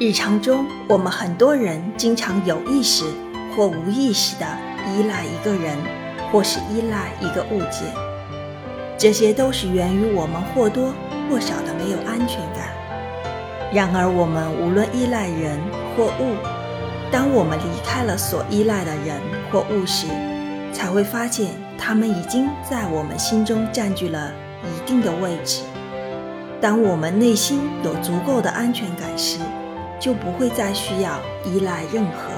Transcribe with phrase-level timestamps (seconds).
[0.00, 3.04] 日常中，我们很多人经常有意识
[3.54, 4.46] 或无意识地
[4.88, 5.78] 依赖一个人，
[6.32, 7.82] 或是依赖一个物件。
[8.98, 10.92] 这些都是源于我们或多
[11.30, 12.74] 或少的没有安全感。
[13.72, 15.60] 然而，我们无论依赖人
[15.96, 16.34] 或物，
[17.12, 19.20] 当我们离开了所依赖的人
[19.52, 20.08] 或物时，
[20.72, 24.32] 才会发现他们已经在我们心中占据了
[24.64, 25.62] 一定的位置。
[26.60, 29.38] 当我们内心有足够的安全感时，
[29.98, 32.33] 就不会再需要依赖任何。